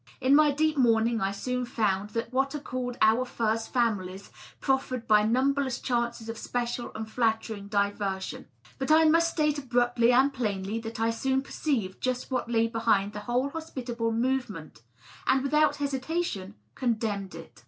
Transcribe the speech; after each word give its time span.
In 0.19 0.33
my 0.35 0.49
deep 0.49 0.77
mourning 0.77 1.21
I 1.21 1.31
soon 1.31 1.63
found 1.63 2.09
that 2.09 2.33
what 2.33 2.55
are 2.55 2.59
called" 2.59 2.97
our 3.11 3.23
first 3.23 3.71
families'' 3.71 4.31
proffered 4.59 5.07
me 5.07 5.25
numberless 5.25 5.79
chances 5.79 6.27
of 6.27 6.39
special 6.39 6.91
and 6.95 7.07
flattering 7.07 7.67
diversion. 7.67 8.47
But 8.79 8.89
I 8.91 9.03
must 9.05 9.29
state 9.29 9.59
abruptly 9.59 10.11
and 10.11 10.33
plainly 10.33 10.79
that 10.79 10.99
I 10.99 11.11
soon 11.11 11.43
perceived 11.43 12.01
just 12.01 12.31
what 12.31 12.49
lay 12.49 12.65
behind 12.67 13.13
the 13.13 13.19
whole 13.19 13.49
hospitable 13.51 14.11
movement, 14.11 14.81
and 15.27 15.43
without 15.43 15.75
hesitation 15.75 16.55
condemned 16.73 17.35
it. 17.35 17.59